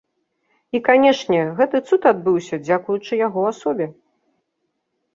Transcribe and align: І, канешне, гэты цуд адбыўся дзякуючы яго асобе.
І, 0.77 0.79
канешне, 0.87 1.41
гэты 1.59 1.77
цуд 1.87 2.09
адбыўся 2.15 2.55
дзякуючы 2.65 3.23
яго 3.27 3.41
асобе. 3.55 3.93